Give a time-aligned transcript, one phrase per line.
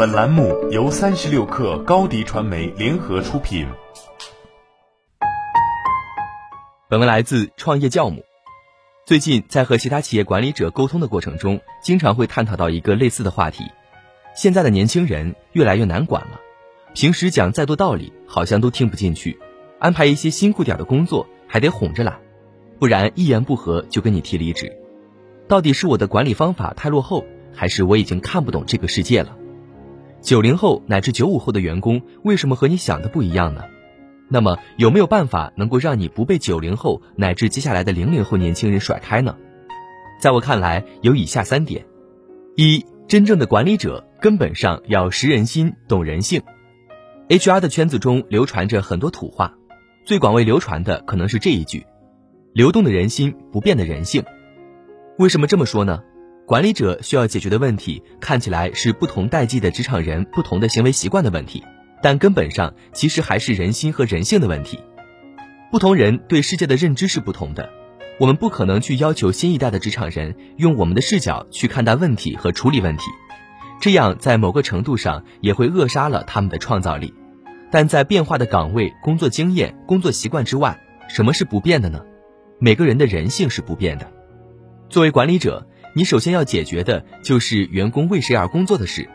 [0.00, 3.66] 本栏目由三十六氪高低传媒联合出品。
[6.88, 8.24] 本文来自创业教母。
[9.04, 13.64] 最近在和其他企业管理者沟通的过程中，经常会探讨到一个类似的话题：
[14.34, 16.40] 现在的年轻人越来越难管了，
[16.94, 19.36] 平时讲再多道理，好像都听不进去；
[19.78, 22.18] 安排一些辛苦点的工作，还得哄着来，
[22.78, 24.74] 不然一言不合就跟你提离职。
[25.46, 27.22] 到底是我的管理方法太落后？
[27.52, 29.36] 还是我已经看不懂这个世界了。
[30.20, 33.64] 九零后乃至九五后的员工为什么和你想的不一样呢？
[34.28, 39.36] 那么有没有办法能够让你不被九零后乃至接下来的零零后年轻人甩开呢？
[40.20, 41.84] 在我看来，有以下三点：
[42.54, 46.42] 一、真正的管理者根本上要识人心、懂人性。
[47.28, 49.54] HR 的圈子中流传着很多土话，
[50.04, 51.86] 最广为流传的可能是这一句
[52.52, 54.22] ：“流动的人心，不变的人性。”
[55.18, 56.02] 为什么这么说呢？
[56.50, 61.62] 管理者需要解决的问题，看起来是不同代际的职场人不同的行为习惯的问题，
[62.02, 64.76] 但根本上其实还是人心和人性的问题。
[65.70, 67.70] 不同人对世界的认知是不同的，
[68.18, 73.04] 我们不可能去要求新一代的职场人用我们的视角去看待问题和处理问题，
[73.80, 77.14] 这样在某个程度上也会扼杀了他们的创造力。
[77.70, 80.76] 但在变化的岗位、工作经验、工作习惯之外，
[81.08, 82.02] 什么是不变的呢？
[82.58, 84.10] 每个人的人性是不变的。
[84.88, 85.64] 作为管理者。
[85.94, 89.08] 你首先要解决的就是员工为谁而工作的事。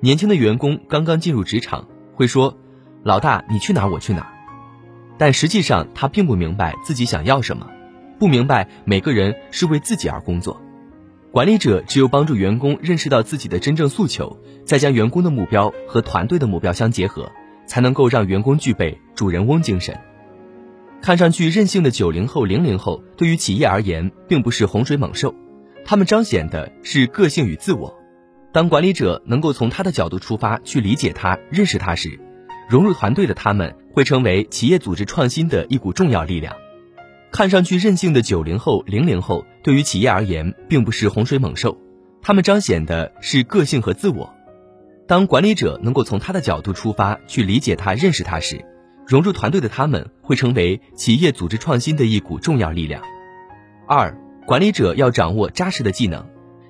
[0.00, 2.58] 年轻的员工刚刚进入职场，会说
[3.02, 4.32] ：“老大，你去哪我去哪。”
[5.16, 7.70] 但实际上他并不明白自己想要什么，
[8.18, 10.60] 不明白每个人是为自己而工作。
[11.30, 17.30] 管理者只有帮助员工认识到自己的真正诉求，再将员工的目标和团队的目标相结合，
[17.66, 19.98] 才能够让员工具备主人翁精神。
[21.00, 25.34] 看上去任性的九零后、零零后，对于企业而言，并不是洪水猛兽。
[25.84, 27.98] 他们彰显的是个性与自我。
[28.52, 32.20] 当管理者能够从他的角度出发去理解他、认识他时，
[32.68, 36.54] 融入团队的他们会成为企业组织创新的一股重要力量。
[37.30, 41.78] 看上去任性的九零后、零零后，对于企业而言并不是洪水猛兽，
[42.20, 44.34] 他们彰显的是个性和自我。
[45.08, 48.64] 当管理者能够从他的角度出发去理解他、认识他时，
[49.06, 53.02] 融入团队的他们会成为企业组织创新的一股重要力量。
[53.88, 54.14] 二。
[54.46, 56.26] 管理者要掌握扎实的技能，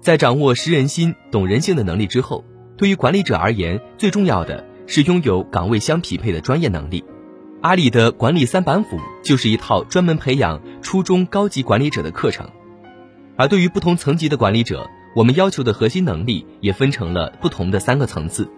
[0.00, 2.44] 在掌握识人心、懂人性的能力之后，
[2.76, 7.04] 对于管理者而言，最重要的是拥有岗位相匹配的专业能力。
[7.62, 12.48] 阿里的管理三板斧就是一套专门培养初中高级管理者的课程。
[13.36, 18.48] 而对于不同层级的管理者，我们要求的核心能力也分成了不同的三个层次。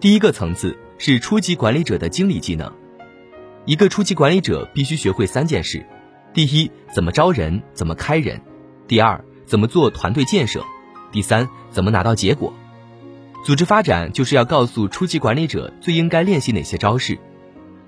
[0.00, 2.72] 第一个层次是初级管理者的经理技能，
[3.66, 5.84] 一个初级管理者必须学会三件事。
[6.34, 8.38] 第一，怎么招人，怎么开人；
[8.86, 10.60] 第二，怎么做团队建设；
[11.10, 12.52] 第三，怎么拿到结果。
[13.44, 17.18] 组织发展就是要告诉初级管理者最应该练习哪些招式。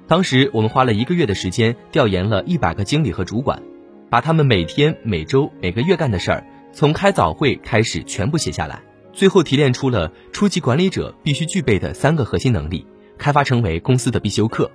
[0.06, 3.62] 当时我们花了一个月的时间调研了一百个经理和主管，
[4.08, 8.80] 把他们每天、每周、每个月干的事儿，从开早会开始全部写下来，
[9.12, 12.86] 最后提炼出了初级管理者必须具备的三个核心能力，
[13.18, 14.70] 开发成为公司的必修课。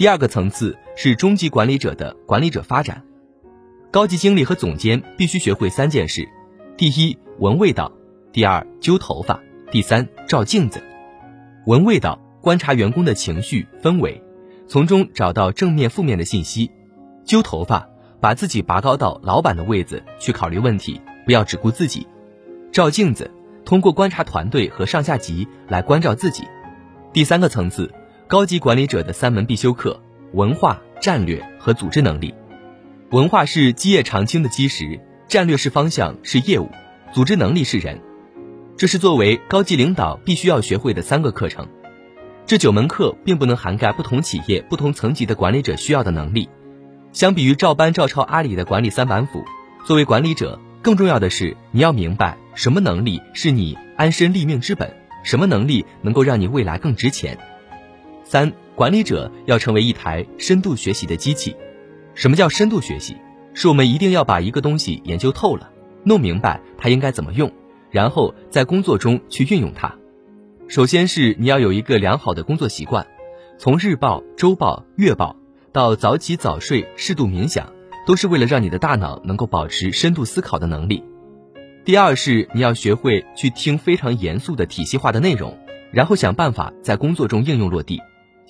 [0.00, 3.04] 第二个层次是中级管理者的管理者发展，
[3.90, 6.26] 高级经理和总监必须学会三件事：
[6.74, 7.92] 第一，闻味道；
[8.32, 9.38] 第二，揪头发；
[9.70, 10.82] 第三，照镜子。
[11.66, 14.22] 闻味道，观察员工的情绪氛围，
[14.66, 16.70] 从中找到正面、负面的信息；
[17.26, 17.86] 揪头发，
[18.22, 22.06] 把自己拔高到老板的位子去考虑问题，不要只顾自己；
[22.72, 23.30] 照镜子，
[23.66, 26.44] 通过观察团队和上下级来关照自己。
[27.12, 27.92] 第三个层次。
[28.30, 30.00] 高级管理者的三门必修课：
[30.34, 32.32] 文化、战略和组织能力。
[33.10, 36.70] 文化是基业长青的基石，战略是方向，是业务，
[37.12, 38.00] 组织能力是人。
[38.76, 41.66] 这是作为高级领导必须要学会的三个课程。
[42.46, 46.48] 这九门课并不能涵盖不同企业、不同层级的管理者需要的能力。
[47.10, 49.44] 相比于照搬照抄阿里的管理三板斧，
[49.84, 54.88] 作为管理者，更重要的是你要明白什么能力是你安身立命之本，
[55.24, 57.36] 什么能力能够让你未来更值钱。
[58.30, 61.56] 三，管理者要成为一台深度学习的机器。
[62.14, 63.16] 什么叫深度学习？
[63.54, 65.68] 是我们一定要把一个东西研究透了，
[66.04, 67.50] 弄明白它应该怎么用，
[67.90, 69.96] 然后在工作中去运用它。
[70.68, 73.04] 首先是你要有一个良好的工作习惯，
[73.58, 75.34] 从日报、周报、月报
[75.72, 77.72] 到早起早睡、适度冥想，
[78.06, 81.02] 都是为了让你的大脑能够保持深度思考的能力。
[81.84, 85.58] 第二是你要学会去听非常严肃的体系化的内容，
[85.90, 88.00] 然后想办法在工作中应用落地。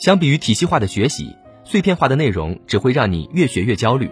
[0.00, 4.10] 相比于体系化的学习，碎片化的内容只会让你越学越焦虑。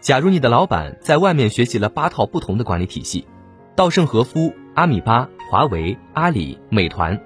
[0.00, 3.26] 假如你的老板在外面学习了八套不同的管理体系，
[3.74, 7.20] 稻盛和夫、阿米巴、华为、阿里、美团，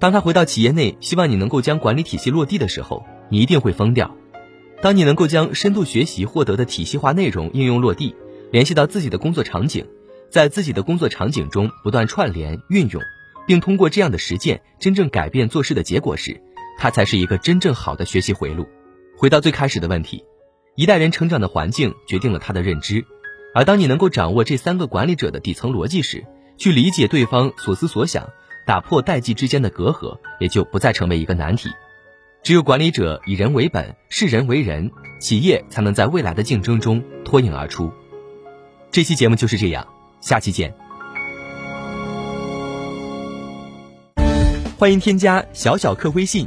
[0.00, 4.12] 当他回到企业内，希望你能够将管理体系落地的时候，你一定会疯掉。
[4.82, 8.16] 当你能够将深度学习获得的体系化内容应用落地，
[8.50, 9.86] 联系到自己的工作场景，
[10.28, 13.00] 在自己的工作场景中不断串联运用，
[13.46, 16.42] 并通过这样的实践真正改变做事的结果时，
[16.78, 18.66] 它才是一个真正好的学习回路。
[19.16, 20.24] 回到最开始的问题，
[20.76, 23.04] 一代人成长的环境决定了他的认知，
[23.52, 26.24] 而当你能够掌握这三个管理者的底层逻辑时，
[26.56, 28.28] 去理解对方所思所想，
[28.64, 31.68] 打破代际之间的隔阂，也就不再成为一个难题。
[32.44, 37.92] 只有管理者以人为本，视人为人，企业才能在未来的竞争中脱颖而出。
[38.92, 39.86] 这期节目就是这样，
[40.20, 40.72] 下期见。
[44.78, 46.46] 欢迎添加小小客微信